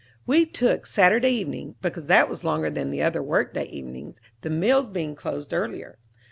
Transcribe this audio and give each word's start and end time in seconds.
We 0.25 0.47
took 0.47 0.87
Saturday 0.87 1.29
evening, 1.29 1.75
because 1.79 2.07
that 2.07 2.27
was 2.27 2.43
longer 2.43 2.71
than 2.71 2.89
the 2.89 3.03
other 3.03 3.21
workday 3.21 3.65
evenings, 3.67 4.17
the 4.41 4.49
mills 4.49 4.87
being 4.87 5.13
closed 5.13 5.53
earlier. 5.53 5.99